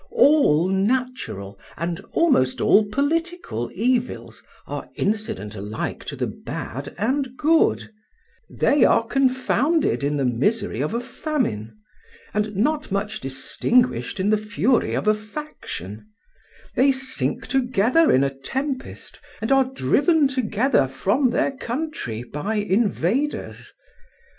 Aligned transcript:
All 0.09 0.67
natural 0.67 1.59
and 1.77 1.99
almost 2.13 2.59
all 2.59 2.85
political 2.85 3.69
evils 3.71 4.41
are 4.65 4.89
incident 4.95 5.53
alike 5.55 6.05
to 6.05 6.15
the 6.15 6.25
bad 6.25 6.95
and 6.97 7.37
good; 7.37 7.87
they 8.49 8.83
are 8.83 9.05
confounded 9.05 10.03
in 10.03 10.17
the 10.17 10.25
misery 10.25 10.81
of 10.81 10.95
a 10.95 10.99
famine, 10.99 11.77
and 12.33 12.55
not 12.55 12.91
much 12.91 13.19
distinguished 13.19 14.19
in 14.19 14.31
the 14.31 14.39
fury 14.39 14.95
of 14.95 15.07
a 15.07 15.13
faction; 15.13 16.07
they 16.75 16.91
sink 16.91 17.45
together 17.45 18.11
in 18.11 18.23
a 18.23 18.33
tempest 18.35 19.19
and 19.39 19.51
are 19.51 19.65
driven 19.65 20.27
together 20.27 20.87
from 20.87 21.29
their 21.29 21.51
country 21.51 22.23
by 22.23 22.55
invaders. 22.55 23.71